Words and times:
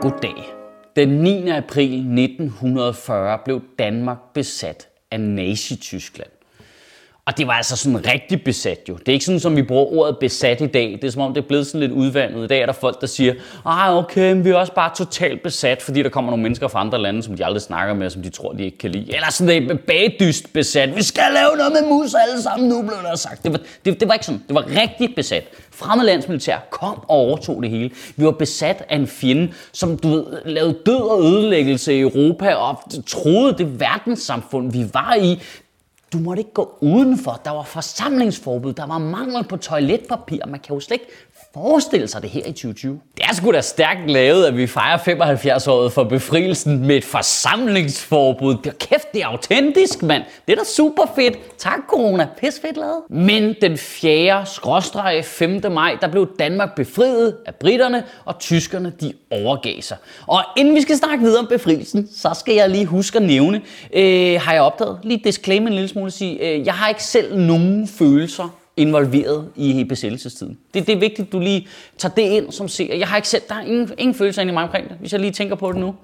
Goddag. 0.00 0.34
Den 0.96 1.08
9. 1.08 1.48
april 1.48 1.92
1940 1.92 3.38
blev 3.44 3.60
Danmark 3.78 4.18
besat 4.34 4.88
af 5.10 5.20
Nazi-Tyskland. 5.20 6.37
Og 7.28 7.38
det 7.38 7.46
var 7.46 7.52
altså 7.52 7.76
sådan 7.76 8.06
rigtig 8.06 8.44
besat 8.44 8.78
jo. 8.88 8.96
Det 8.96 9.08
er 9.08 9.12
ikke 9.12 9.24
sådan, 9.24 9.40
som 9.40 9.56
vi 9.56 9.62
bruger 9.62 9.84
ordet 9.84 10.18
besat 10.18 10.60
i 10.60 10.66
dag. 10.66 10.98
Det 11.02 11.04
er 11.04 11.10
som 11.10 11.22
om, 11.22 11.34
det 11.34 11.42
er 11.42 11.46
blevet 11.46 11.66
sådan 11.66 11.80
lidt 11.80 11.92
udvandet. 11.92 12.44
I 12.44 12.46
dag 12.46 12.60
er 12.60 12.66
der 12.66 12.72
folk, 12.72 13.00
der 13.00 13.06
siger, 13.06 13.34
ah 13.64 13.96
okay, 13.96 14.32
men 14.32 14.44
vi 14.44 14.50
er 14.50 14.56
også 14.56 14.72
bare 14.72 14.90
totalt 14.96 15.42
besat, 15.42 15.82
fordi 15.82 16.02
der 16.02 16.08
kommer 16.08 16.30
nogle 16.30 16.42
mennesker 16.42 16.68
fra 16.68 16.80
andre 16.80 16.98
lande, 16.98 17.22
som 17.22 17.36
de 17.36 17.44
aldrig 17.44 17.62
snakker 17.62 17.94
med, 17.94 18.10
som 18.10 18.22
de 18.22 18.30
tror, 18.30 18.52
de 18.52 18.64
ikke 18.64 18.78
kan 18.78 18.90
lide. 18.90 19.14
Eller 19.14 19.30
sådan 19.30 19.68
det 19.68 19.80
bagdyst 19.80 20.52
besat. 20.52 20.96
Vi 20.96 21.02
skal 21.02 21.22
lave 21.34 21.56
noget 21.56 21.72
med 21.72 21.90
mus 21.90 22.14
alle 22.14 22.42
sammen 22.42 22.68
nu, 22.68 22.82
blev 22.82 22.96
der 23.02 23.16
sagt. 23.16 23.42
Det 23.42 23.52
var, 23.52 23.60
det, 23.84 24.00
det 24.00 24.08
var 24.08 24.14
ikke 24.14 24.26
sådan. 24.26 24.42
Det 24.48 24.54
var 24.54 24.64
rigtig 24.82 25.14
besat. 25.16 25.44
Fremmedlandsmilitær 25.70 26.58
kom 26.70 26.98
og 26.98 27.16
overtog 27.16 27.62
det 27.62 27.70
hele. 27.70 27.90
Vi 28.16 28.24
var 28.24 28.30
besat 28.30 28.84
af 28.88 28.96
en 28.96 29.06
fjende, 29.06 29.52
som 29.72 29.98
du 29.98 30.08
ved, 30.08 30.24
lavede 30.44 30.76
død 30.86 31.10
og 31.10 31.22
ødelæggelse 31.22 31.94
i 31.94 32.00
Europa 32.00 32.54
og 32.54 32.78
troede 33.06 33.54
det 33.58 33.80
verdenssamfund, 33.80 34.72
vi 34.72 34.84
var 34.92 35.14
i, 35.14 35.42
du 36.12 36.18
måtte 36.18 36.40
ikke 36.40 36.56
gå 36.56 36.78
udenfor. 36.80 37.40
Der 37.44 37.50
var 37.50 37.66
forsamlingsforbud. 37.68 38.72
Der 38.72 38.86
var 38.86 38.98
mangel 38.98 39.44
på 39.44 39.56
toiletpapir. 39.56 40.46
Man 40.46 40.60
kan 40.60 40.74
jo 40.74 40.80
slet 40.80 41.00
ikke 41.00 41.12
forestille 41.54 42.08
sig 42.08 42.22
det 42.22 42.30
her 42.30 42.40
i 42.40 42.52
2020. 42.52 43.00
Det 43.16 43.24
er 43.24 43.34
sgu 43.34 43.52
da 43.52 43.60
stærkt 43.60 44.10
lavet, 44.10 44.44
at 44.44 44.56
vi 44.56 44.66
fejrer 44.66 44.98
75-året 44.98 45.92
for 45.92 46.04
befrielsen 46.04 46.86
med 46.86 46.96
et 46.96 47.04
forsamlingsforbud. 47.04 48.56
Det 48.64 48.78
kæft, 48.78 49.12
det 49.12 49.22
er 49.22 49.26
autentisk, 49.26 50.02
mand. 50.02 50.22
Det 50.46 50.52
er 50.52 50.56
da 50.56 50.64
super 50.64 51.02
fedt. 51.16 51.58
Tak, 51.58 51.78
corona. 51.88 52.28
Pis 52.40 52.60
fedt 52.62 52.76
lavet. 52.76 53.02
Men 53.10 53.54
den 53.62 53.78
4. 53.78 54.46
skråstreg 54.46 55.24
5. 55.24 55.72
maj, 55.72 55.96
der 56.00 56.08
blev 56.08 56.28
Danmark 56.38 56.74
befriet 56.76 57.36
af 57.46 57.54
britterne, 57.54 58.04
og 58.24 58.38
tyskerne, 58.38 58.92
de 59.00 59.12
overgav 59.30 59.80
sig. 59.80 59.96
Og 60.26 60.42
inden 60.56 60.74
vi 60.74 60.80
skal 60.80 60.96
snakke 60.96 61.24
videre 61.24 61.40
om 61.40 61.46
befrielsen, 61.46 62.08
så 62.16 62.30
skal 62.40 62.54
jeg 62.54 62.70
lige 62.70 62.86
huske 62.86 63.16
at 63.16 63.22
nævne, 63.22 63.60
øh, 63.92 64.40
har 64.40 64.52
jeg 64.52 64.62
opdaget, 64.62 64.98
lige 65.02 65.20
disclaimer 65.24 65.68
en 65.68 65.74
lille 65.74 65.88
smule, 65.88 66.06
at 66.06 66.12
sige, 66.12 66.48
øh, 66.48 66.66
jeg 66.66 66.74
har 66.74 66.88
ikke 66.88 67.04
selv 67.04 67.36
nogen 67.38 67.88
følelser 67.88 68.58
involveret 68.78 69.52
i 69.56 69.84
besættelsestiden. 69.84 70.58
Det, 70.74 70.86
det 70.86 70.94
er 70.94 70.98
vigtigt, 70.98 71.26
at 71.26 71.32
du 71.32 71.38
lige 71.38 71.68
tager 71.98 72.14
det 72.14 72.22
ind 72.22 72.52
som 72.52 72.68
ser. 72.68 72.94
Jeg 72.94 73.08
har 73.08 73.16
ikke 73.16 73.28
selv, 73.28 73.42
der 73.48 73.54
er 73.54 73.60
ingen, 73.60 73.90
ingen 73.98 74.14
følelser 74.14 74.42
ind 74.42 74.50
i 74.50 74.54
mig 74.54 74.62
omkring 74.62 74.88
det, 74.88 74.96
hvis 74.98 75.12
jeg 75.12 75.20
lige 75.20 75.32
tænker 75.32 75.56
på 75.56 75.72
det 75.72 75.80
nu. 75.80 75.94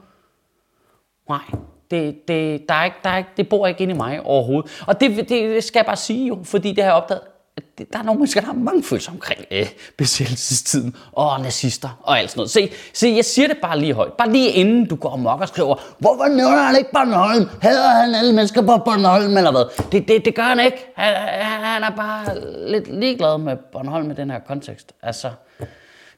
Nej, 1.28 1.42
det, 1.91 2.28
det, 2.28 2.69
der 2.69 2.75
er 2.75 2.84
ikke, 2.84 2.97
der 3.05 3.11
er 3.11 3.19
ikke, 3.19 3.30
det 3.36 3.48
bor 3.48 3.67
ikke 3.67 3.83
inde 3.83 3.95
i 3.95 3.97
mig 3.97 4.20
overhovedet. 4.20 4.83
Og 4.86 5.00
det, 5.00 5.28
det 5.28 5.64
skal 5.64 5.78
jeg 5.78 5.86
bare 5.86 5.97
sige 5.97 6.27
jo, 6.27 6.39
fordi 6.45 6.68
det 6.68 6.84
har 6.84 6.90
jeg 6.90 7.02
opdaget 7.02 7.23
der 7.92 7.98
er 7.98 8.02
nogle 8.02 8.18
mennesker, 8.18 8.40
der 8.40 8.46
har 8.46 8.54
mange 8.54 8.82
følelser 8.82 9.12
omkring 9.12 9.44
øh, 9.50 9.66
besættelsestiden 9.98 10.96
og 11.12 11.40
nazister 11.40 12.00
og 12.02 12.18
alt 12.18 12.30
sådan 12.30 12.38
noget. 12.38 12.50
Se, 12.50 12.70
se, 12.92 13.12
jeg 13.16 13.24
siger 13.24 13.48
det 13.48 13.56
bare 13.62 13.78
lige 13.78 13.94
højt. 13.94 14.12
Bare 14.12 14.32
lige 14.32 14.50
inden 14.50 14.86
du 14.86 14.96
går 14.96 15.12
amok 15.12 15.40
og 15.40 15.48
skriver, 15.48 15.74
hvorfor 15.98 16.28
nævner 16.28 16.62
han 16.62 16.76
ikke 16.76 16.90
Bornholm? 16.92 17.48
Hader 17.62 17.88
han 17.88 18.14
alle 18.14 18.32
mennesker 18.32 18.60
på 18.62 18.78
Bornholm 18.84 19.36
eller 19.36 19.50
hvad? 19.50 19.84
Det, 19.92 20.08
det, 20.08 20.24
det 20.24 20.34
gør 20.34 20.42
han 20.42 20.60
ikke. 20.60 20.92
Han, 20.96 21.14
han 21.64 21.82
er 21.82 21.90
bare 21.90 22.24
lidt 22.70 23.00
ligeglad 23.00 23.38
med 23.38 23.56
Bornholm 23.56 24.10
i 24.10 24.14
den 24.14 24.30
her 24.30 24.38
kontekst. 24.38 24.92
Altså, 25.02 25.30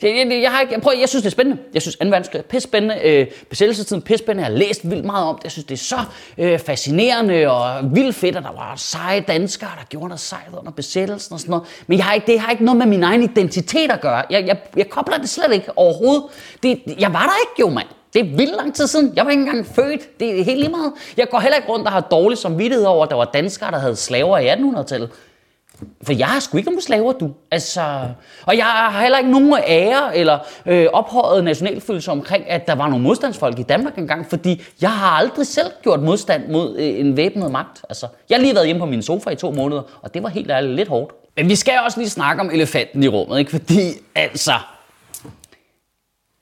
jeg, 0.03 0.17
jeg, 0.17 0.43
jeg, 0.43 0.51
har 0.51 0.61
ikke, 0.61 0.73
jeg, 0.75 0.83
prøver, 0.83 0.99
jeg 0.99 1.09
synes, 1.09 1.23
det 1.23 1.29
er 1.29 1.33
spændende. 1.33 1.63
Jeg 1.75 1.83
synes, 1.83 1.97
2. 1.97 2.07
verdenskrig 2.07 2.39
er 2.39 2.43
pisse 2.43 2.69
spændende. 2.69 3.01
Øh, 3.05 3.27
besættelsestiden 3.51 4.03
pisse 4.03 4.25
spændende. 4.25 4.47
Jeg 4.47 4.53
har 4.53 4.59
læst 4.59 4.91
vildt 4.91 5.05
meget 5.05 5.27
om 5.27 5.37
det. 5.37 5.45
Jeg 5.45 5.53
synes, 5.53 5.65
det 5.65 5.75
er 5.75 5.79
så 5.79 5.99
øh, 6.39 6.59
fascinerende 6.59 7.51
og 7.51 7.95
vildt 7.95 8.15
fedt, 8.15 8.37
at 8.37 8.43
der 8.43 8.53
var 8.53 8.75
seje 8.77 9.21
danskere, 9.21 9.71
der 9.79 9.85
gjorde 9.89 10.09
noget 10.09 10.21
sejt 10.21 10.49
under 10.59 10.73
besættelsen 10.73 11.33
og 11.33 11.41
sådan 11.41 11.51
noget. 11.51 11.69
Men 11.87 11.99
jeg 11.99 12.05
har 12.05 12.15
ikke, 12.15 12.27
det 12.27 12.41
har 12.41 12.51
ikke 12.51 12.65
noget 12.65 12.79
med 12.79 12.87
min 12.87 13.03
egen 13.03 13.23
identitet 13.23 13.91
at 13.91 14.01
gøre. 14.01 14.23
Jeg, 14.31 14.47
jeg, 14.47 14.59
jeg 14.77 14.91
kobler 14.91 15.19
det 15.19 15.29
slet 15.29 15.53
ikke 15.53 15.79
overhovedet. 15.79 16.25
Det, 16.63 16.83
jeg 16.99 17.13
var 17.13 17.23
der 17.23 17.51
ikke 17.51 17.61
jo, 17.61 17.69
mand. 17.69 17.87
Det 18.13 18.21
er 18.21 18.37
vildt 18.37 18.57
lang 18.57 18.75
tid 18.75 18.87
siden. 18.87 19.13
Jeg 19.17 19.25
var 19.25 19.31
ikke 19.31 19.41
engang 19.41 19.67
født. 19.67 20.21
Det 20.21 20.41
er 20.41 20.45
helt 20.45 20.59
lige 20.59 20.71
meget. 20.71 20.93
Jeg 21.17 21.29
går 21.31 21.41
heller 21.41 21.57
ikke 21.57 21.69
rundt 21.69 21.87
og 21.87 21.93
har 21.93 22.01
dårlig 22.01 22.39
samvittighed 22.39 22.87
over, 22.87 23.05
at 23.05 23.11
der 23.11 23.17
var 23.17 23.25
danskere, 23.25 23.71
der 23.71 23.79
havde 23.79 23.97
slaver 23.97 24.39
i 24.39 24.49
1800-tallet. 24.49 25.11
For 26.03 26.13
jeg 26.13 26.27
har 26.27 26.41
sgu 26.41 26.57
ikke 26.57 26.71
nogen 26.71 26.83
slaver, 26.83 27.13
du. 27.13 27.31
Altså, 27.51 28.09
og 28.47 28.57
jeg 28.57 28.65
har 28.65 29.01
heller 29.01 29.19
ikke 29.19 29.31
nogen 29.31 29.55
ære 29.67 30.17
eller 30.17 30.39
øh, 30.67 30.87
ophøjet 30.93 31.45
nationalfølelse 31.45 32.11
omkring, 32.11 32.49
at 32.49 32.67
der 32.67 32.75
var 32.75 32.89
nogle 32.89 33.05
modstandsfolk 33.05 33.59
i 33.59 33.63
Danmark 33.63 33.99
engang, 33.99 34.27
fordi 34.31 34.63
jeg 34.81 34.91
har 34.91 35.11
aldrig 35.11 35.47
selv 35.47 35.67
gjort 35.83 36.03
modstand 36.03 36.49
mod 36.49 36.77
øh, 36.77 37.01
en 37.01 37.17
væbnet 37.17 37.51
magt. 37.51 37.85
Altså, 37.89 38.07
jeg 38.29 38.37
har 38.37 38.43
lige 38.43 38.55
været 38.55 38.67
hjemme 38.67 38.81
på 38.81 38.87
min 38.87 39.03
sofa 39.03 39.31
i 39.31 39.37
to 39.37 39.51
måneder, 39.51 39.83
og 40.03 40.15
det 40.15 40.23
var 40.23 40.29
helt 40.29 40.51
ærligt 40.51 40.75
lidt 40.75 40.89
hårdt. 40.89 41.13
Men 41.37 41.49
vi 41.49 41.55
skal 41.55 41.79
også 41.85 42.01
lige 42.01 42.11
snakke 42.11 42.41
om 42.41 42.51
elefanten 42.51 43.03
i 43.03 43.09
rummet, 43.09 43.39
ikke? 43.39 43.51
Fordi, 43.51 43.83
altså, 44.15 44.53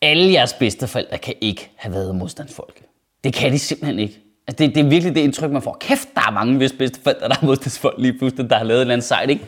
alle 0.03 0.33
jeres 0.33 0.53
bedsteforældre 0.53 1.19
kan 1.19 1.35
ikke 1.41 1.71
have 1.77 1.95
været 1.95 2.15
modstandsfolk. 2.15 2.81
Det 3.25 3.35
kan 3.35 3.53
de 3.53 3.59
simpelthen 3.59 3.99
ikke. 3.99 4.24
Altså, 4.47 4.65
det, 4.65 4.75
det 4.75 4.85
er 4.85 4.89
virkelig 4.89 5.15
det 5.15 5.21
indtryk, 5.21 5.51
man 5.51 5.63
får. 5.63 5.77
Kæft, 5.81 6.09
der 6.15 6.21
er 6.21 6.31
mange 6.31 6.57
hvis 6.57 6.73
bedsteforældre, 6.73 7.29
der 7.29 7.35
er 7.43 7.47
modstandsfolk 7.47 7.95
lige 7.99 8.19
pludselig, 8.19 8.51
der 8.51 8.57
har 8.57 8.65
lavet 8.65 8.79
et 8.79 8.81
eller 8.81 8.95
andet 8.95 9.07
sejt, 9.07 9.31
ikke? 9.31 9.45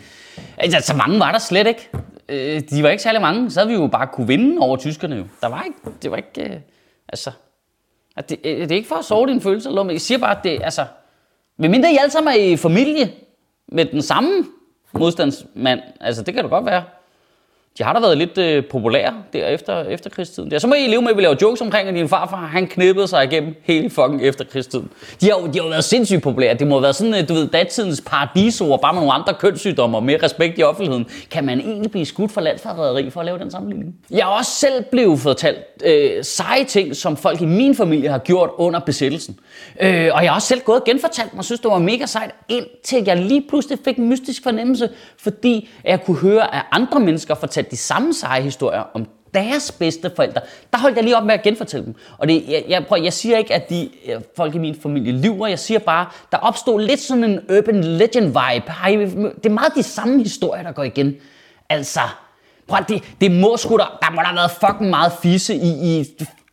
Altså, 0.56 0.80
så 0.80 0.96
mange 0.96 1.18
var 1.18 1.32
der 1.32 1.38
slet 1.38 1.66
ikke. 1.66 1.88
Øh, 2.28 2.62
de 2.70 2.82
var 2.82 2.88
ikke 2.88 3.02
særlig 3.02 3.20
mange. 3.20 3.50
Så 3.50 3.60
havde 3.60 3.68
vi 3.68 3.74
jo 3.74 3.86
bare 3.86 4.06
kunne 4.06 4.26
vinde 4.26 4.60
over 4.60 4.76
tyskerne 4.76 5.16
jo. 5.16 5.24
Der 5.40 5.48
var 5.48 5.62
ikke, 5.62 5.78
det 6.02 6.10
var 6.10 6.16
ikke, 6.16 6.42
øh, 6.42 6.60
altså... 7.08 7.30
At 8.16 8.28
det, 8.28 8.38
øh, 8.44 8.60
det 8.60 8.72
er 8.72 8.76
ikke 8.76 8.88
for 8.88 8.96
at 8.96 9.04
sove 9.04 9.26
dine 9.26 9.40
følelser, 9.40 9.82
men 9.82 9.90
jeg 9.90 10.00
siger 10.00 10.18
bare, 10.18 10.36
at 10.36 10.44
det, 10.44 10.60
altså... 10.62 10.84
Medmindre 11.58 11.92
I 11.92 11.96
alle 11.96 12.10
sammen 12.10 12.34
er 12.34 12.38
i 12.38 12.56
familie 12.56 13.12
med 13.68 13.84
den 13.84 14.02
samme 14.02 14.44
modstandsmand, 14.92 15.80
altså 16.00 16.22
det 16.22 16.34
kan 16.34 16.42
det 16.44 16.50
godt 16.50 16.66
være, 16.66 16.82
de 17.78 17.84
har 17.84 17.92
da 17.92 18.00
været 18.00 18.18
lidt 18.18 18.38
øh, 18.38 18.64
populære 18.64 19.14
der 19.32 19.46
efter 19.46 19.82
efterkrigstiden. 19.82 20.50
Der. 20.50 20.58
Så 20.58 20.66
må 20.66 20.74
I 20.74 20.86
leve 20.86 21.02
med, 21.02 21.10
at 21.10 21.16
vi 21.16 21.22
laver 21.22 21.36
jokes 21.42 21.60
omkring, 21.60 21.88
at 21.88 21.94
din 21.94 22.08
farfar 22.08 22.36
han 22.36 22.66
knippede 22.66 23.08
sig 23.08 23.24
igennem 23.24 23.54
hele 23.62 23.90
fucking 23.90 24.22
efterkrigstiden. 24.22 24.90
De 25.20 25.30
har, 25.30 25.36
de 25.36 25.58
har 25.58 25.64
jo 25.64 25.70
været 25.70 25.84
sindssygt 25.84 26.22
populære. 26.22 26.54
Det 26.54 26.66
må 26.66 26.74
have 26.74 26.82
været 26.82 26.96
sådan, 26.96 27.14
øh, 27.14 27.28
du 27.28 27.34
ved, 27.34 27.48
datidens 27.48 28.02
paradisord, 28.06 28.80
bare 28.80 28.92
med 28.92 29.00
nogle 29.00 29.12
andre 29.12 29.34
kønssygdomme 29.34 29.96
og 29.96 30.02
mere 30.02 30.18
respekt 30.22 30.58
i 30.58 30.62
offentligheden. 30.62 31.06
Kan 31.30 31.44
man 31.44 31.60
egentlig 31.60 31.90
blive 31.90 32.06
skudt 32.06 32.32
for 32.32 32.40
landsforræderi 32.40 33.10
for 33.10 33.20
at 33.20 33.26
lave 33.26 33.38
den 33.38 33.50
sammenligning? 33.50 33.94
Jeg 34.10 34.24
har 34.24 34.32
også 34.32 34.50
selv 34.50 34.84
blevet 34.90 35.20
fortalt 35.20 35.58
øh, 35.84 36.24
seje 36.24 36.64
ting, 36.64 36.96
som 36.96 37.16
folk 37.16 37.40
i 37.40 37.46
min 37.46 37.74
familie 37.74 38.08
har 38.08 38.18
gjort 38.18 38.50
under 38.56 38.80
besættelsen. 38.80 39.38
Øh, 39.80 40.10
og 40.14 40.22
jeg 40.22 40.30
har 40.30 40.34
også 40.34 40.48
selv 40.48 40.60
gået 40.60 40.80
og 40.80 40.84
genfortalt 40.84 41.34
mig, 41.34 41.44
synes 41.44 41.60
det 41.60 41.70
var 41.70 41.78
mega 41.78 42.06
sejt, 42.06 42.30
indtil 42.48 43.04
jeg 43.06 43.16
lige 43.16 43.44
pludselig 43.48 43.78
fik 43.84 43.96
en 43.96 44.08
mystisk 44.08 44.42
fornemmelse, 44.42 44.88
fordi 45.18 45.68
jeg 45.84 46.04
kunne 46.04 46.16
høre, 46.16 46.54
at 46.54 46.62
andre 46.72 47.00
mennesker 47.00 47.34
fortalte 47.34 47.65
de 47.70 47.76
samme 47.76 48.14
seje 48.14 48.42
historier 48.42 48.82
om 48.94 49.06
deres 49.34 49.72
bedste 49.72 50.10
forældre, 50.16 50.40
der 50.72 50.78
holdt 50.78 50.96
jeg 50.96 51.04
lige 51.04 51.16
op 51.16 51.24
med 51.24 51.34
at 51.34 51.42
genfortælle 51.42 51.86
dem. 51.86 51.94
Og 52.18 52.28
det, 52.28 52.44
jeg, 52.48 52.64
jeg, 52.68 52.86
prøv, 52.86 53.02
jeg 53.02 53.12
siger 53.12 53.38
ikke, 53.38 53.54
at 53.54 53.70
de 53.70 53.88
folk 54.36 54.54
i 54.54 54.58
min 54.58 54.76
familie 54.82 55.12
lyver. 55.12 55.46
Jeg 55.46 55.58
siger 55.58 55.78
bare, 55.78 56.06
der 56.32 56.38
opstod 56.38 56.80
lidt 56.80 57.00
sådan 57.00 57.24
en 57.24 57.40
urban 57.58 57.84
legend 57.84 58.24
vibe. 58.26 58.72
Det 59.36 59.46
er 59.46 59.50
meget 59.50 59.74
de 59.74 59.82
samme 59.82 60.22
historier, 60.22 60.62
der 60.62 60.72
går 60.72 60.82
igen. 60.82 61.14
Altså, 61.68 62.00
prøv, 62.68 62.78
det, 62.88 63.02
det 63.20 63.30
må 63.30 63.56
sgu 63.56 63.76
der, 63.76 63.98
der 64.02 64.10
må 64.10 64.20
der 64.20 64.26
have 64.26 64.36
været 64.36 64.50
fucking 64.50 64.90
meget 64.90 65.12
fisse 65.22 65.54
i, 65.54 65.98
i 65.98 66.04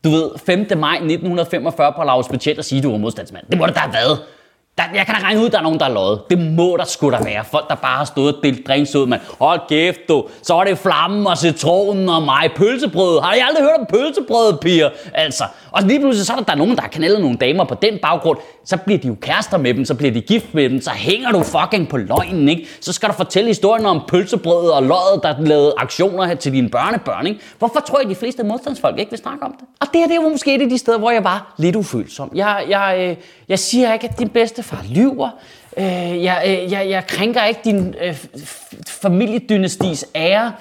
du 0.04 0.10
ved, 0.10 0.30
5. 0.46 0.60
maj 0.78 0.94
1945 0.94 1.94
på 1.94 2.04
Lars 2.04 2.28
Budget 2.28 2.58
og 2.58 2.66
sige, 2.66 2.78
at 2.78 2.84
du 2.84 2.92
var 2.92 2.98
modstandsmand. 2.98 3.46
Det 3.50 3.58
må 3.58 3.66
der 3.66 3.74
da 3.74 3.80
have 3.80 3.94
været. 3.94 4.20
Der, 4.78 4.84
jeg 4.96 5.06
kan 5.06 5.16
da 5.16 5.22
regne 5.22 5.40
ud, 5.42 5.46
at 5.46 5.52
der 5.52 5.58
er 5.58 5.64
nogen, 5.64 5.80
der 5.80 5.86
er 5.86 5.94
løjet. 5.94 6.22
Det 6.30 6.40
må 6.40 6.78
der 6.78 6.86
sgu 6.86 7.12
da 7.12 7.18
være. 7.24 7.46
Folk, 7.52 7.70
der 7.70 7.76
bare 7.76 7.98
har 7.98 8.06
stået 8.06 8.36
og 8.36 8.44
delt 8.44 8.68
drinks 8.68 8.96
ud, 8.96 9.08
man. 9.08 9.20
Hold 9.40 9.60
kæft, 9.70 10.00
du. 10.10 10.26
Så 10.42 10.56
er 10.56 10.64
det 10.64 10.78
flammen 10.78 11.28
og 11.28 11.38
citronen 11.38 12.10
og 12.10 12.24
mig. 12.24 12.50
Pølsebrød. 12.56 13.22
Har 13.22 13.34
I 13.34 13.40
aldrig 13.48 13.64
hørt 13.64 13.80
om 13.80 13.86
pølsebrød, 13.86 14.58
piger? 14.58 14.90
Altså. 15.14 15.44
Og 15.72 15.84
lige 15.84 16.00
pludselig, 16.00 16.26
så 16.26 16.34
er 16.34 16.38
der, 16.38 16.44
der 16.44 16.52
er 16.52 16.58
nogen, 16.58 16.76
der 16.76 16.82
har 16.82 16.90
knaldet 16.90 17.22
nogle 17.22 17.38
damer 17.38 17.64
på 17.64 17.76
den 17.82 18.00
baggrund. 18.02 18.38
Så 18.66 18.78
bliver 18.78 19.00
de 19.00 19.08
jo 19.08 19.16
kærester 19.22 19.58
med 19.58 19.74
dem, 19.74 19.86
så 19.86 19.96
bliver 19.96 20.12
de 20.12 20.22
gift 20.22 20.54
med 20.54 20.70
dem. 20.70 20.82
Så 20.82 20.90
hænger 20.90 21.32
du 21.32 21.44
fucking 21.44 21.90
på 21.90 21.98
løgnen, 21.98 22.50
ikke? 22.50 22.68
Så 22.82 22.94
skal 22.94 23.10
du 23.10 23.14
fortælle 23.14 23.48
historien 23.48 23.86
om 23.86 24.02
pølsebrødet 24.08 24.74
og 24.74 24.84
løjet, 24.84 25.24
der 25.24 25.36
lavede 25.40 25.74
aktioner 25.78 26.26
her 26.26 26.36
til 26.36 26.54
dine 26.54 26.70
børnebørn, 26.70 27.28
ikke? 27.28 27.40
Hvorfor 27.60 27.80
tror 27.80 28.00
jeg, 28.00 28.10
de 28.10 28.16
fleste 28.16 28.44
modstandsfolk 28.44 29.00
ikke 29.00 29.12
vil 29.12 29.20
snakke 29.20 29.46
om 29.46 29.56
det? 29.60 29.68
Og 29.82 29.88
det 29.94 30.02
her, 30.02 30.08
det 30.08 30.18
var 30.24 30.30
måske 30.30 30.56
et 30.56 30.62
af 30.62 30.70
de 30.70 30.78
steder, 30.78 30.98
hvor 30.98 31.12
jeg 31.12 31.24
var 31.24 31.54
lidt 31.58 31.76
ufølsom. 31.76 32.32
Jeg, 32.36 32.64
jeg, 32.70 32.96
øh, 33.00 33.16
jeg 33.50 33.60
siger 33.60 33.94
ikke, 33.94 34.10
at 34.10 34.20
din 34.20 34.30
bedstefar 34.64 34.84
lyver. 34.90 35.30
Øh, 35.78 36.24
jeg, 36.24 36.44
øh, 36.46 36.72
jeg, 36.72 36.90
jeg 36.90 37.08
krænker 37.08 37.44
ikke 37.44 37.60
din 37.64 37.96
øh, 38.02 38.18
familiedynastis 38.88 40.06
ære. 40.16 40.54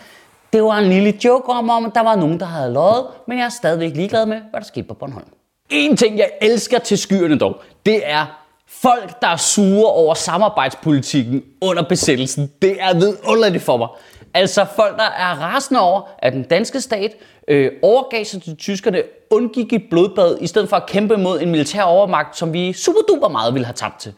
Det 0.53 0.63
var 0.63 0.79
en 0.79 0.89
lille 0.89 1.15
joke 1.25 1.53
om, 1.53 1.71
om, 1.71 1.85
at 1.85 1.93
der 1.95 2.03
var 2.03 2.17
nogen, 2.17 2.41
der 2.41 2.47
havde 2.47 2.73
løjet, 2.73 3.07
men 3.29 3.39
jeg 3.39 3.45
er 3.45 3.49
stadigvæk 3.49 3.97
ligeglad 3.97 4.27
med, 4.27 4.37
hvad 4.51 4.61
der 4.61 4.67
skete 4.67 4.87
på 4.89 4.95
Bornholm. 4.95 5.27
En 5.71 5.97
ting, 5.97 6.19
jeg 6.19 6.31
elsker 6.41 6.79
til 6.79 6.99
skyerne 6.99 7.39
dog, 7.39 7.57
det 7.87 8.01
er 8.05 8.27
folk, 8.69 9.23
der 9.23 9.29
er 9.29 9.37
sure 9.37 9.93
over 9.93 10.15
samarbejdspolitikken 10.15 11.43
under 11.61 11.83
besættelsen. 11.83 12.51
Det 12.63 12.77
er 12.81 12.95
vidunderligt 12.95 13.63
for 13.63 13.77
mig. 13.77 13.89
Altså 14.35 14.67
folk, 14.77 14.97
der 14.97 15.05
er 15.05 15.35
rasende 15.41 15.81
over, 15.81 16.03
at 16.19 16.33
den 16.33 16.43
danske 16.43 16.81
stat 16.81 17.17
øh, 17.49 17.73
overgav 17.83 18.25
sig 18.25 18.43
til 18.43 18.57
tyskerne, 18.57 19.03
undgik 19.31 19.73
et 19.73 19.83
blodbad, 19.91 20.39
i 20.41 20.47
stedet 20.47 20.69
for 20.69 20.77
at 20.77 20.87
kæmpe 20.87 21.17
mod 21.17 21.41
en 21.41 21.51
militær 21.51 21.83
overmagt, 21.83 22.37
som 22.39 22.53
vi 22.53 22.73
super 22.73 23.01
duper 23.09 23.29
meget 23.29 23.55
ville 23.55 23.67
have 23.67 23.75
tabt 23.75 24.01
til. 24.01 24.13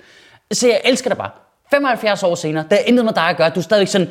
Så 0.53 0.69
jeg 0.69 0.81
elsker 0.85 1.11
det 1.11 1.19
bare. 1.19 1.31
75 1.71 2.23
år 2.23 2.35
senere, 2.35 2.65
der 2.71 2.77
er 2.77 2.81
intet 2.87 3.05
med 3.05 3.13
dig 3.13 3.23
at 3.23 3.37
gøre. 3.37 3.51
Du 3.51 3.59
er 3.61 3.63
stadigvæk 3.63 3.89
sådan, 3.89 4.11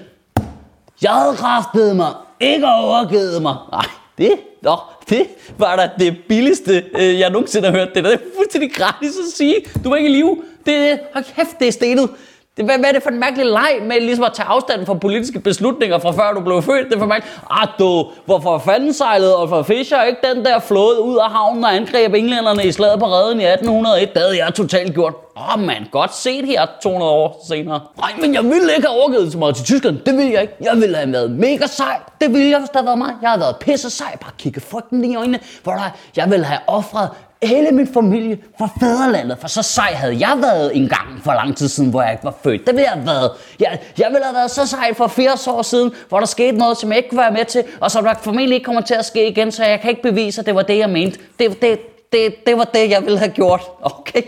jeg 1.02 1.12
havde 1.12 1.36
kraftet 1.36 1.96
mig, 1.96 2.14
ikke 2.40 2.68
overgivet 2.68 3.42
mig. 3.42 3.56
Nej, 3.72 3.86
det, 4.18 4.32
nå, 4.62 4.78
det 5.10 5.28
var 5.58 5.76
da 5.76 5.90
det 6.00 6.18
billigste, 6.30 6.84
øh, 7.00 7.20
jeg 7.20 7.30
nogensinde 7.30 7.66
har 7.72 7.78
hørt. 7.78 7.88
Det 7.96 8.04
det 8.04 8.14
er 8.14 8.18
fuldstændig 8.38 8.74
gratis 8.74 9.10
at 9.10 9.34
sige. 9.38 9.56
Du 9.84 9.90
var 9.90 9.96
ikke 9.96 10.10
i 10.10 10.14
live. 10.14 10.44
Det, 10.66 11.00
hold 11.14 11.26
kæft, 11.36 11.60
det 11.60 11.68
er 11.68 11.72
stenet. 11.72 12.10
Det, 12.58 12.66
hvad, 12.66 12.78
hvad 12.78 12.90
er 12.90 12.94
det 12.94 13.04
for 13.04 13.10
en 13.10 13.20
mærkelig 13.20 13.46
leg 13.46 13.80
med 13.82 14.02
ligesom 14.02 14.24
at 14.24 14.34
tage 14.34 14.48
afstand 14.48 14.86
fra 14.86 14.94
politiske 14.94 15.40
beslutninger 15.40 15.98
fra 16.00 16.12
før 16.12 16.34
du 16.34 16.40
blev 16.40 16.62
født? 16.62 16.88
Det 16.88 16.96
er 16.96 17.00
for 17.00 17.06
mærkeligt. 17.06 17.40
Ah, 17.50 17.68
du, 17.80 18.06
hvorfor 18.26 18.58
fanden 18.58 18.94
sejlede 18.94 19.38
og 19.38 19.50
for 19.50 19.64
Fischer 19.64 20.04
ikke 20.04 20.20
den 20.34 20.46
der 20.46 20.60
flåde 20.60 21.02
ud 21.02 21.18
af 21.18 21.30
havnen 21.32 21.64
og 21.64 21.76
angreb 21.76 22.14
englænderne 22.14 22.66
i 22.66 22.72
slaget 22.72 23.00
på 23.00 23.06
redden 23.06 23.42
i 23.42 23.44
1801? 23.44 24.14
Det 24.14 24.22
havde 24.22 24.46
jeg 24.46 24.54
totalt 24.54 24.94
gjort. 24.94 25.14
Åh 25.38 25.54
oh, 25.54 25.60
man, 25.60 25.88
godt 25.92 26.16
set 26.16 26.46
her 26.46 26.66
200 26.84 27.12
år 27.12 27.46
senere. 27.48 27.80
Nej, 27.98 28.12
men 28.22 28.34
jeg 28.34 28.44
ville 28.44 28.76
ikke 28.76 28.88
have 28.88 29.02
overgivet 29.02 29.32
så 29.32 29.38
meget 29.38 29.56
til 29.56 29.66
tyskerne. 29.66 30.02
Det 30.06 30.18
ville 30.18 30.32
jeg 30.34 30.42
ikke. 30.42 30.54
Jeg 30.62 30.76
ville 30.76 30.96
have 30.96 31.12
været 31.12 31.32
mega 31.32 31.68
sej. 31.68 32.00
Det 32.22 32.34
ville 32.34 32.50
jeg, 32.50 32.60
hvis 32.60 32.70
der 32.70 32.78
havde 32.80 32.86
været 32.86 32.98
mig. 32.98 33.14
Jeg 33.22 33.30
havde 33.30 33.42
været 33.42 33.56
pisse 33.60 33.90
sej. 33.90 34.18
Bare 34.22 34.32
kigge 34.38 34.62
frygten 34.62 35.06
i 35.06 35.16
øjnene. 35.16 35.40
Hvor 35.64 35.74
der, 35.74 35.98
jeg 36.16 36.32
ville 36.32 36.46
have 36.46 36.60
offret 36.68 37.10
hele 37.48 37.72
min 37.72 37.88
familie 37.94 38.38
for 38.58 38.72
fædrelandet, 38.80 39.38
for 39.40 39.48
så 39.48 39.62
sej 39.62 39.92
havde 39.94 40.20
jeg 40.20 40.38
været 40.42 40.78
en 40.78 40.90
gang 40.90 41.24
for 41.24 41.34
lang 41.34 41.58
tid 41.58 41.68
siden, 41.68 41.90
hvor 41.90 42.02
jeg 42.02 42.12
ikke 42.12 42.24
var 42.24 42.36
født. 42.44 42.68
Det 42.68 42.76
ville 42.76 42.84
jeg 42.84 42.92
have 42.92 43.06
været. 43.06 43.32
Jeg, 43.60 43.80
jeg 43.98 44.08
ville 44.12 44.24
have 44.24 44.36
været 44.36 44.52
så 44.52 44.68
sej 44.68 44.94
for 44.94 45.08
80 45.08 45.48
år 45.48 45.62
siden, 45.62 45.92
hvor 46.10 46.20
der 46.20 46.26
skete 46.26 46.58
noget, 46.58 46.78
som 46.78 46.90
jeg 46.90 46.98
ikke 46.98 47.10
kunne 47.10 47.22
være 47.22 47.32
med 47.32 47.46
til, 47.46 47.64
og 47.80 47.92
som 47.92 48.04
der 48.04 48.14
formentlig 48.22 48.56
ikke 48.56 48.66
kommer 48.66 48.82
til 48.82 48.94
at 48.94 49.06
ske 49.06 49.28
igen, 49.28 49.52
så 49.52 49.66
jeg 49.66 49.82
kan 49.82 49.90
ikke 49.90 50.02
bevise, 50.02 50.42
at 50.42 50.46
det 50.46 50.56
var 50.56 50.62
det, 50.62 50.78
jeg 50.78 50.90
mente. 50.90 51.20
Det, 51.40 51.62
det, 51.62 51.80
det, 52.12 52.36
det 52.48 52.58
var 52.58 52.64
det, 52.64 52.90
jeg 52.90 53.02
ville 53.04 53.20
have 53.20 53.32
gjort. 53.32 53.62
Okay. 53.82 54.22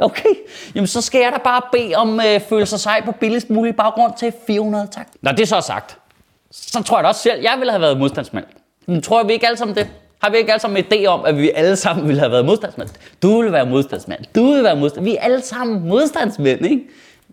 Okay, 0.00 0.34
jamen 0.74 0.86
så 0.86 1.00
skal 1.00 1.20
jeg 1.20 1.32
da 1.32 1.38
bare 1.44 1.62
bede 1.72 1.94
om 1.94 2.20
øh, 2.20 2.40
føle 2.40 2.66
sig 2.66 2.80
sej 2.80 3.04
på 3.04 3.12
billigst 3.12 3.50
mulig 3.50 3.76
baggrund 3.76 4.12
til 4.18 4.32
400, 4.46 4.88
tak. 4.92 5.08
Når 5.22 5.32
det 5.32 5.48
så 5.48 5.56
er 5.56 5.60
sagt, 5.60 5.98
så 6.50 6.82
tror 6.82 6.96
jeg 6.96 7.04
da 7.04 7.08
også 7.08 7.20
selv, 7.20 7.42
jeg 7.42 7.54
ville 7.58 7.70
have 7.70 7.80
været 7.80 7.98
modstandsmand. 7.98 8.44
Men 8.86 9.02
tror 9.02 9.20
jeg, 9.20 9.28
vi 9.28 9.32
ikke 9.32 9.46
alle 9.46 9.56
sammen 9.58 9.76
det? 9.76 9.88
Har 10.22 10.30
vi 10.30 10.36
ikke 10.36 10.52
alle 10.52 10.60
sammen 10.60 10.84
en 10.84 10.92
idé 10.92 11.06
om, 11.06 11.24
at 11.24 11.38
vi 11.38 11.50
alle 11.50 11.76
sammen 11.76 12.08
ville 12.08 12.20
have 12.20 12.32
været 12.32 12.44
modstandsmænd? 12.44 12.88
Du 13.22 13.36
ville 13.36 13.52
være 13.52 13.66
modstandsmand. 13.66 14.20
Du 14.34 14.46
ville 14.46 14.64
være 14.64 14.76
modstandsmand. 14.76 15.12
Vi 15.12 15.16
er 15.16 15.20
alle 15.20 15.42
sammen 15.42 15.88
modstandsmænd, 15.88 16.66
ikke? 16.66 16.82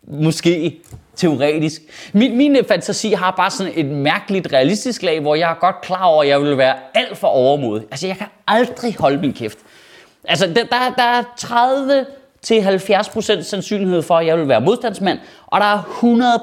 Måske 0.07 0.79
teoretisk. 1.15 1.81
Min, 2.13 2.37
min 2.37 2.57
fantasi 2.67 3.11
har 3.11 3.31
bare 3.31 3.51
sådan 3.51 3.73
et 3.75 3.85
mærkeligt 3.85 4.53
realistisk 4.53 5.03
lag, 5.03 5.19
hvor 5.19 5.35
jeg 5.35 5.51
er 5.51 5.55
godt 5.55 5.81
klar 5.81 6.03
over, 6.03 6.23
at 6.23 6.29
jeg 6.29 6.41
vil 6.41 6.57
være 6.57 6.75
alt 6.93 7.17
for 7.17 7.27
overmodig. 7.27 7.85
Altså, 7.91 8.07
jeg 8.07 8.17
kan 8.17 8.27
aldrig 8.47 8.95
holde 8.99 9.17
min 9.17 9.33
kæft. 9.33 9.57
Altså, 10.23 10.47
der, 10.47 10.53
der, 10.53 10.93
der 10.97 11.03
er 11.03 11.23
30 11.37 12.05
til 12.45 12.59
70% 12.59 13.41
sandsynlighed 13.41 14.01
for, 14.01 14.17
at 14.17 14.25
jeg 14.25 14.37
vil 14.37 14.47
være 14.47 14.61
modstandsmand, 14.61 15.19
og 15.47 15.59
der 15.61 15.65
er 15.65 15.79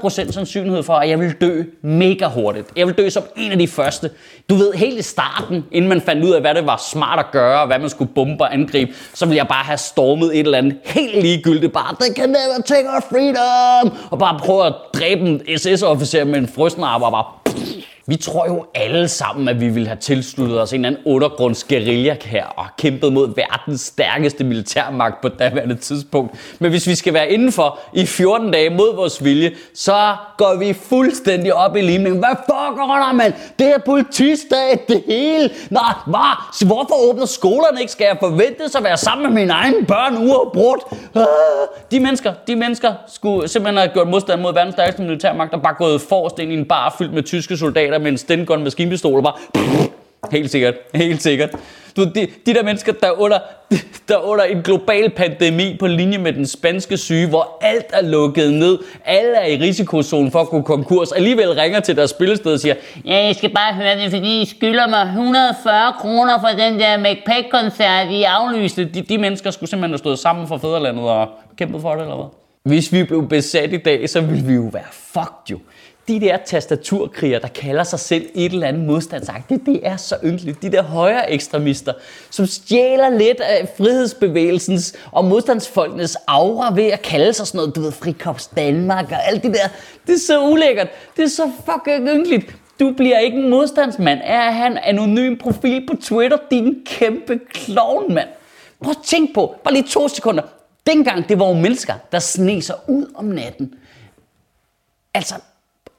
100% 0.05 0.33
sandsynlighed 0.33 0.83
for, 0.83 0.95
at 0.95 1.09
jeg 1.09 1.21
vil 1.21 1.33
dø 1.41 1.63
mega 1.83 2.29
hurtigt. 2.29 2.69
Jeg 2.77 2.87
vil 2.87 2.95
dø 2.95 3.11
som 3.11 3.23
en 3.37 3.53
af 3.53 3.59
de 3.59 3.69
første. 3.69 4.11
Du 4.49 4.55
ved, 4.55 4.73
helt 4.73 4.99
i 4.99 5.03
starten, 5.03 5.65
inden 5.73 5.89
man 5.89 6.01
fandt 6.01 6.25
ud 6.25 6.31
af, 6.31 6.41
hvad 6.41 6.55
det 6.55 6.67
var 6.67 6.83
smart 6.91 7.19
at 7.19 7.27
gøre, 7.33 7.61
og 7.61 7.67
hvad 7.67 7.79
man 7.79 7.91
skulle 7.91 8.11
bombe 8.15 8.45
og 8.45 8.55
angribe, 8.55 8.93
så 9.15 9.27
ville 9.27 9.37
jeg 9.37 9.49
bare 9.49 9.65
have 9.65 9.79
stormet 9.79 10.27
et 10.35 10.41
eller 10.41 10.59
andet 10.59 10.77
helt 10.85 11.23
ligegyldigt. 11.23 11.73
Bare, 11.73 11.97
they 12.01 12.15
can 12.15 12.29
never 12.29 12.63
take 12.65 12.89
our 12.89 13.05
freedom! 13.11 13.97
Og 14.11 14.19
bare 14.19 14.39
prøve 14.39 14.67
at 14.67 14.75
dræbe 14.95 15.21
en 15.21 15.41
SS-officer 15.57 16.25
med 16.25 16.39
en 16.39 16.49
frysende 16.49 16.89
og 16.89 17.01
bare 17.01 17.25
vi 18.07 18.17
tror 18.17 18.47
jo 18.47 18.65
alle 18.75 19.09
sammen, 19.09 19.49
at 19.49 19.61
vi 19.61 19.69
ville 19.69 19.89
have 19.89 19.99
tilsluttet 19.99 20.61
os 20.61 20.73
en 20.73 20.85
eller 20.85 20.89
anden 20.89 21.13
undergrunds 21.13 21.67
her 22.23 22.47
og 22.47 22.67
kæmpet 22.79 23.13
mod 23.13 23.35
verdens 23.35 23.81
stærkeste 23.81 24.45
militærmagt 24.45 25.21
på 25.21 25.29
daværende 25.29 25.75
tidspunkt. 25.75 26.57
Men 26.59 26.71
hvis 26.71 26.87
vi 26.87 26.95
skal 26.95 27.15
være 27.15 27.31
indenfor 27.31 27.79
i 27.93 28.07
14 28.07 28.51
dage 28.51 28.71
mod 28.71 28.97
vores 28.97 29.25
vilje, 29.25 29.53
så 29.75 30.17
går 30.39 30.59
vi 30.59 30.73
fuldstændig 30.73 31.55
op 31.55 31.77
i 31.77 31.81
limningen. 31.81 32.19
Hvad 32.19 32.37
foregår 32.49 32.95
der, 32.95 33.13
mand? 33.13 33.33
Det 33.59 33.67
er 33.67 33.79
politistat, 33.87 34.89
det 34.89 35.03
hele. 35.07 35.51
Nå, 35.71 35.81
hvad? 36.07 36.67
Hvorfor 36.67 37.11
åbner 37.11 37.27
skolerne 37.27 37.81
ikke? 37.81 37.93
Skal 37.93 38.05
jeg 38.05 38.17
forventes 38.21 38.75
at 38.75 38.85
være 38.85 38.97
sammen 38.97 39.27
med 39.27 39.41
mine 39.41 39.53
egne 39.53 39.87
børn 39.87 40.29
uafbrudt? 40.29 40.83
Ah, 41.15 41.23
øh, 41.23 41.27
de 41.91 42.01
mennesker, 42.01 42.33
de 42.47 42.57
mennesker 42.57 42.93
skulle 43.07 43.49
simpelthen 43.49 43.79
have 43.79 43.91
gjort 43.93 44.09
modstand 44.09 44.41
mod 44.41 44.55
verdens 44.55 44.75
stærkeste 44.75 45.03
militærmagt 45.03 45.55
og 45.55 45.63
bare 45.63 45.75
gået 45.75 46.01
forrest 46.01 46.39
ind 46.39 46.53
i 46.53 46.55
en 46.55 46.65
bar 46.65 46.95
fyldt 46.99 47.15
med 47.15 47.23
tyske 47.23 47.57
soldater 47.57 47.92
med 47.99 48.13
en 48.13 48.19
stengun 48.19 48.63
maskinpistol 48.63 49.17
og 49.17 49.23
bare... 49.23 49.35
Helt 50.31 50.51
sikkert, 50.51 50.75
helt 50.95 51.23
sikkert. 51.23 51.51
Du, 51.97 52.05
de, 52.05 52.27
de 52.47 52.55
der 52.55 52.63
mennesker, 52.63 52.93
der 52.93 53.07
er, 53.07 53.21
under, 53.21 53.39
der 54.09 54.15
er 54.15 54.21
under 54.21 54.45
en 54.45 54.63
global 54.63 55.11
pandemi 55.11 55.77
på 55.81 55.87
linje 55.87 56.19
med 56.19 56.33
den 56.33 56.47
spanske 56.47 56.97
syge, 56.97 57.29
hvor 57.29 57.59
alt 57.61 57.87
er 57.93 58.03
lukket 58.03 58.53
ned, 58.53 58.79
alle 59.05 59.37
er 59.37 59.47
i 59.47 59.57
risikozonen 59.57 60.31
for 60.31 60.41
at 60.41 60.49
gå 60.49 60.63
konkurs, 60.63 61.13
alligevel 61.13 61.53
ringer 61.53 61.81
til 61.81 61.97
deres 61.97 62.11
spillested 62.11 62.53
og 62.53 62.61
siger, 62.61 62.75
ja, 63.05 63.25
jeg 63.25 63.37
skal 63.37 63.51
bare 63.51 63.75
høre 63.75 63.99
det, 63.99 64.11
fordi 64.11 64.43
I 64.43 64.45
skylder 64.45 64.89
mig 64.89 65.03
140 65.03 65.93
kroner 65.99 66.41
for 66.41 66.49
den 66.49 66.81
der 66.81 66.97
McPack-koncert, 66.97 68.11
I 68.11 68.23
aflyste. 68.23 68.85
De, 68.85 69.03
de 69.03 69.19
mennesker 69.19 69.51
skulle 69.51 69.71
simpelthen 69.71 69.91
have 69.91 69.99
stået 69.99 70.19
sammen 70.19 70.49
for 70.49 70.59
fædrelandet 70.59 71.05
og 71.05 71.29
kæmpet 71.57 71.81
for 71.81 71.93
det, 71.93 72.03
eller 72.03 72.17
hvad? 72.17 72.27
Hvis 72.65 72.93
vi 72.93 73.05
blev 73.05 73.29
besat 73.29 73.73
i 73.73 73.77
dag, 73.77 74.11
så 74.11 74.21
ville 74.21 74.45
vi 74.45 74.55
jo 74.55 74.69
være 74.73 74.93
fucked 74.93 75.51
jo 75.51 75.59
de 76.09 76.21
der 76.21 76.37
tastaturkriger, 76.47 77.39
der 77.39 77.49
kalder 77.49 77.85
sig 77.85 78.01
selv 78.01 78.27
et 78.35 78.53
eller 78.53 78.67
andet 78.67 78.85
modstandsagtigt, 78.85 79.67
det 79.67 79.81
er 79.83 79.97
så 79.97 80.17
ynkeligt. 80.25 80.63
De 80.63 80.73
der 80.73 80.83
højre 80.83 81.33
ekstremister, 81.33 81.93
som 82.31 82.47
stjæler 82.47 83.09
lidt 83.11 83.41
af 83.41 83.69
frihedsbevægelsens 83.77 84.95
og 85.13 85.25
modstandsfolkenes 85.25 86.17
aura 86.27 86.75
ved 86.75 86.85
at 86.85 87.03
kalde 87.03 87.33
sig 87.33 87.47
sådan 87.47 87.59
noget, 87.59 87.77
du 87.77 87.81
ved, 87.81 87.93
Frikops 87.93 88.47
Danmark 88.47 89.11
og 89.11 89.29
alt 89.29 89.43
det 89.43 89.55
der. 89.55 89.69
Det 90.07 90.15
er 90.15 90.19
så 90.19 90.43
ulækkert. 90.51 90.89
Det 91.17 91.25
er 91.25 91.29
så 91.29 91.51
fucking 91.65 92.09
ynkeligt. 92.09 92.57
Du 92.81 92.93
bliver 92.97 93.19
ikke 93.19 93.39
en 93.39 93.51
modstandsmand. 93.51 94.21
Er 94.25 94.51
han 94.51 94.79
anonym 94.79 95.37
profil 95.37 95.87
på 95.87 95.97
Twitter, 96.03 96.39
din 96.51 96.77
kæmpe 96.87 97.41
klovn, 97.55 98.15
mand? 98.15 98.29
Prøv 98.83 98.91
at 98.91 98.97
tænk 99.05 99.35
på, 99.35 99.55
bare 99.65 99.75
lige 99.75 99.89
to 99.89 100.09
sekunder. 100.09 100.43
Dengang 100.87 101.29
det 101.29 101.39
var 101.39 101.49
jo 101.49 101.55
mennesker, 101.55 101.95
der 102.13 102.19
sne 102.19 102.63
sig 102.63 102.77
ud 102.89 103.07
om 103.15 103.25
natten. 103.25 103.75
Altså, 105.15 105.35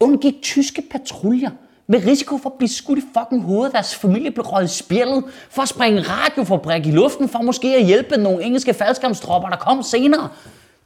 undgik 0.04 0.42
tyske 0.42 0.84
patruljer 0.92 1.50
med 1.88 2.06
risiko 2.06 2.38
for 2.38 2.50
at 2.50 2.54
blive 2.54 2.70
skudt 2.70 3.00
i 3.00 3.02
fucking 3.18 3.44
hovedet. 3.44 3.74
Deres 3.74 3.96
familie 3.96 4.32
blev 4.32 4.46
røget 4.46 4.72
i 4.72 4.78
spjældet 4.78 5.24
for 5.50 5.62
at 5.62 5.70
springe 5.70 6.02
radiofabrik 6.02 6.86
i 6.86 6.92
luften 6.92 7.30
for 7.30 7.42
måske 7.42 7.76
at 7.76 7.86
hjælpe 7.86 8.18
nogle 8.18 8.44
engelske 8.44 8.74
faldskærmstropper, 8.74 9.50
der 9.50 9.58
kom 9.58 9.84
senere. 9.84 10.30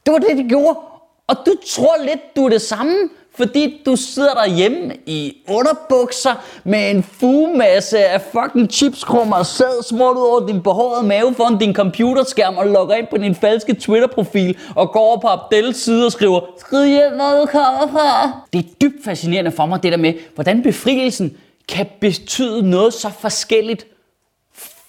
Det 0.06 0.12
var 0.12 0.18
det, 0.18 0.36
de 0.36 0.48
gjorde. 0.48 0.78
Og 1.28 1.36
du 1.46 1.54
tror 1.66 1.96
lidt, 2.04 2.36
du 2.36 2.44
er 2.44 2.48
det 2.48 2.62
samme 2.62 3.08
fordi 3.38 3.82
du 3.86 3.96
sidder 3.96 4.34
derhjemme 4.34 4.94
i 5.06 5.36
underbukser 5.48 6.44
med 6.64 6.90
en 6.90 7.02
fugemasse 7.02 7.98
af 7.98 8.20
fucking 8.20 8.70
chipskrummer 8.70 9.36
og 9.36 9.46
sæd 9.46 9.82
smurt 9.88 10.16
ud 10.16 10.22
over 10.22 10.46
din 10.46 10.62
behårede 10.62 11.06
mave 11.06 11.34
foran 11.34 11.58
din 11.58 11.74
computerskærm 11.74 12.56
og 12.56 12.66
logger 12.66 12.94
ind 12.94 13.06
på 13.06 13.16
din 13.16 13.34
falske 13.34 13.74
Twitter-profil 13.74 14.58
og 14.76 14.92
går 14.92 15.00
over 15.00 15.20
på 15.20 15.26
Abdels 15.28 15.76
side 15.76 16.06
og 16.06 16.12
skriver 16.12 16.40
Skriv 16.58 16.84
hjem, 16.86 17.12
hvor 17.14 17.40
du 17.40 17.46
kommer 17.46 17.88
fra. 17.92 18.32
Det 18.52 18.58
er 18.58 18.68
dybt 18.82 19.04
fascinerende 19.04 19.52
for 19.52 19.66
mig, 19.66 19.82
det 19.82 19.92
der 19.92 19.98
med, 19.98 20.14
hvordan 20.34 20.62
befrielsen 20.62 21.36
kan 21.68 21.86
betyde 22.00 22.70
noget 22.70 22.94
så 22.94 23.10
forskelligt 23.20 23.86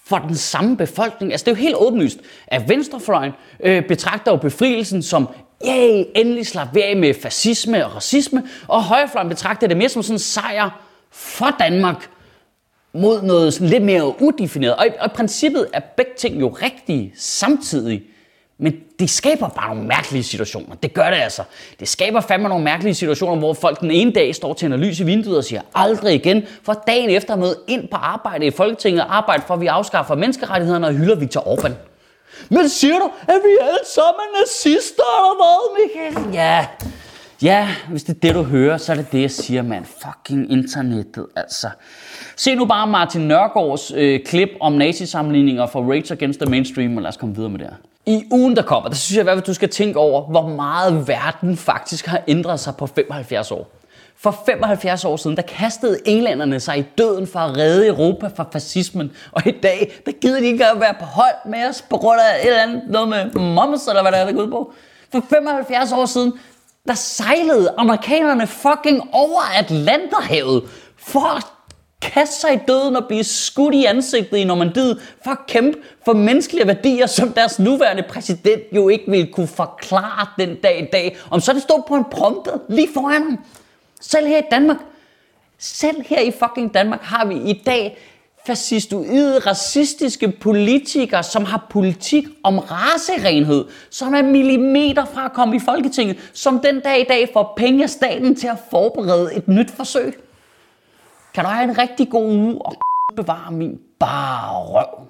for 0.06 0.18
den 0.18 0.36
samme 0.36 0.76
befolkning. 0.76 1.32
Altså 1.32 1.44
det 1.44 1.50
er 1.50 1.56
jo 1.56 1.62
helt 1.62 1.76
åbenlyst, 1.78 2.18
at 2.46 2.68
venstrefløjen 2.68 3.32
øh, 3.60 3.88
betragter 3.88 4.32
jo 4.32 4.36
befrielsen 4.36 5.02
som 5.02 5.28
Yay, 5.66 6.04
endelig 6.14 6.46
slap 6.46 6.74
vi 6.74 6.82
af 6.82 6.96
med 6.96 7.14
fascisme 7.14 7.86
og 7.86 7.94
racisme, 7.96 8.42
og 8.68 8.82
højrefløjen 8.82 9.28
betragter 9.28 9.66
det 9.66 9.76
mere 9.76 9.88
som 9.88 10.02
sådan 10.02 10.14
en 10.14 10.18
sejr 10.18 10.80
for 11.10 11.56
Danmark 11.58 12.10
mod 12.92 13.22
noget 13.22 13.54
sådan 13.54 13.68
lidt 13.68 13.82
mere 13.82 14.22
udefineret. 14.22 14.76
Og 14.76 14.86
i, 14.86 14.90
og 15.00 15.06
i 15.06 15.08
princippet 15.14 15.66
er 15.72 15.80
begge 15.96 16.12
ting 16.18 16.40
jo 16.40 16.48
rigtige 16.48 17.12
samtidig. 17.16 18.02
Men 18.58 18.74
det 18.98 19.10
skaber 19.10 19.48
bare 19.48 19.68
nogle 19.68 19.88
mærkelige 19.88 20.22
situationer. 20.22 20.74
Det 20.74 20.94
gør 20.94 21.10
det 21.10 21.16
altså. 21.16 21.42
Det 21.80 21.88
skaber 21.88 22.20
fandme 22.20 22.48
nogle 22.48 22.64
mærkelige 22.64 22.94
situationer, 22.94 23.36
hvor 23.36 23.54
folk 23.54 23.80
den 23.80 23.90
ene 23.90 24.12
dag 24.12 24.34
står 24.34 24.54
til 24.54 24.72
en 24.72 24.80
lys 24.80 25.00
i 25.00 25.04
vinduet 25.04 25.36
og 25.36 25.44
siger 25.44 25.60
aldrig 25.74 26.14
igen, 26.14 26.42
for 26.62 26.82
dagen 26.86 27.10
efter 27.10 27.36
møde 27.36 27.58
ind 27.68 27.88
på 27.88 27.96
arbejde 27.96 28.46
i 28.46 28.50
Folketinget 28.50 29.02
og 29.02 29.16
arbejde 29.16 29.42
for, 29.46 29.54
at 29.54 29.60
vi 29.60 29.66
afskaffer 29.66 30.14
menneskerettighederne 30.14 30.86
og 30.86 30.92
hylder 30.92 31.14
Viktor 31.14 31.40
Orbán. 31.40 31.89
Men 32.48 32.68
siger 32.68 32.98
du, 32.98 33.10
at 33.28 33.40
vi 33.44 33.56
alle 33.60 33.78
sammen 33.94 34.20
er 34.20 34.40
nazister 34.40 35.02
eller 35.18 35.36
hvad, 35.40 35.58
Michael? 35.78 36.34
Ja, 36.34 36.66
ja, 37.42 37.68
hvis 37.90 38.02
det 38.02 38.16
er 38.16 38.20
det, 38.20 38.34
du 38.34 38.42
hører, 38.42 38.76
så 38.76 38.92
er 38.92 38.96
det 38.96 39.12
det, 39.12 39.22
jeg 39.22 39.30
siger, 39.30 39.62
mand. 39.62 39.84
Fucking 39.84 40.52
internettet, 40.52 41.26
altså. 41.36 41.68
Se 42.36 42.54
nu 42.54 42.64
bare 42.64 42.86
Martin 42.86 43.20
Nørgaards 43.20 43.92
øh, 43.96 44.20
klip 44.24 44.48
om 44.60 44.72
nazisammenligninger 44.72 45.66
for 45.66 45.90
Rage 45.90 46.12
Against 46.12 46.40
the 46.40 46.50
Mainstream, 46.50 46.96
og 46.96 47.02
lad 47.02 47.08
os 47.08 47.16
komme 47.16 47.34
videre 47.34 47.50
med 47.50 47.58
det 47.58 47.66
her. 47.66 47.76
I 48.06 48.24
ugen, 48.30 48.56
der 48.56 48.62
kommer, 48.62 48.88
der 48.88 48.96
synes 48.96 49.16
jeg, 49.16 49.28
at 49.28 49.46
du 49.46 49.54
skal 49.54 49.68
tænke 49.68 49.98
over, 49.98 50.22
hvor 50.22 50.48
meget 50.48 51.08
verden 51.08 51.56
faktisk 51.56 52.06
har 52.06 52.20
ændret 52.28 52.60
sig 52.60 52.76
på 52.76 52.86
75 52.86 53.50
år. 53.50 53.79
For 54.22 54.42
75 54.46 55.04
år 55.04 55.16
siden, 55.16 55.36
der 55.36 55.42
kastede 55.42 55.98
englænderne 56.04 56.60
sig 56.60 56.78
i 56.78 56.84
døden 56.98 57.26
for 57.26 57.38
at 57.38 57.56
redde 57.56 57.86
Europa 57.86 58.28
fra 58.36 58.46
fascismen. 58.52 59.12
Og 59.32 59.46
i 59.46 59.50
dag, 59.50 59.92
der 60.06 60.12
gider 60.12 60.40
de 60.40 60.46
ikke 60.46 60.66
at 60.66 60.80
være 60.80 60.94
på 61.00 61.04
hold 61.04 61.34
med 61.46 61.68
os 61.68 61.82
på 61.90 61.96
grund 61.96 62.20
af 62.20 62.40
et 62.42 62.46
eller 62.46 62.62
andet 62.62 62.82
noget 62.88 63.08
med 63.08 63.24
moms, 63.34 63.86
eller 63.86 64.02
hvad 64.02 64.12
der 64.12 64.18
er, 64.18 64.24
der 64.24 64.32
går 64.32 64.42
ud 64.42 64.50
på. 64.50 64.72
For 65.12 65.22
75 65.30 65.92
år 65.92 66.06
siden, 66.06 66.32
der 66.88 66.94
sejlede 66.94 67.74
amerikanerne 67.78 68.46
fucking 68.46 69.08
over 69.12 69.40
Atlanterhavet 69.58 70.62
for 70.96 71.36
at 71.36 71.46
kaste 72.02 72.40
sig 72.40 72.54
i 72.54 72.58
døden 72.68 72.96
og 72.96 73.04
blive 73.08 73.24
skudt 73.24 73.74
i 73.74 73.84
ansigtet 73.84 74.36
i 74.36 74.44
Normandiet 74.44 75.00
for 75.24 75.30
at 75.30 75.46
kæmpe 75.48 75.78
for 76.04 76.12
menneskelige 76.12 76.66
værdier, 76.66 77.06
som 77.06 77.32
deres 77.32 77.58
nuværende 77.58 78.02
præsident 78.02 78.62
jo 78.72 78.88
ikke 78.88 79.10
ville 79.10 79.32
kunne 79.32 79.48
forklare 79.48 80.26
den 80.38 80.56
dag 80.62 80.82
i 80.82 80.86
dag. 80.92 81.16
Om 81.30 81.40
så 81.40 81.52
det 81.52 81.62
stod 81.62 81.82
på 81.88 81.94
en 81.94 82.04
prompter 82.10 82.58
lige 82.68 82.88
foran 82.94 83.22
ham. 83.22 83.38
Selv 84.00 84.26
her 84.26 84.38
i 84.38 84.46
Danmark, 84.50 84.76
selv 85.58 86.02
her 86.06 86.20
i 86.20 86.30
fucking 86.30 86.74
Danmark 86.74 87.02
har 87.02 87.24
vi 87.24 87.34
i 87.34 87.62
dag 87.66 87.98
fascistoide, 88.46 89.38
racistiske 89.38 90.28
politikere, 90.40 91.22
som 91.22 91.44
har 91.44 91.66
politik 91.70 92.24
om 92.42 92.58
racerenhed, 92.58 93.64
som 93.90 94.14
er 94.14 94.22
millimeter 94.22 95.04
fra 95.04 95.24
at 95.24 95.32
komme 95.32 95.56
i 95.56 95.58
Folketinget, 95.58 96.30
som 96.32 96.60
den 96.60 96.80
dag 96.80 97.00
i 97.00 97.04
dag 97.04 97.30
får 97.32 97.54
penge 97.56 97.82
af 97.82 97.90
staten 97.90 98.36
til 98.36 98.46
at 98.46 98.58
forberede 98.70 99.34
et 99.34 99.48
nyt 99.48 99.70
forsøg. 99.70 100.20
Kan 101.34 101.44
du 101.44 101.50
have 101.50 101.64
en 101.64 101.78
rigtig 101.78 102.10
god 102.10 102.32
uge 102.32 102.66
og 102.66 102.74
bevare 103.16 103.52
min 103.52 103.80
bare 103.98 104.64
røv? 104.64 105.09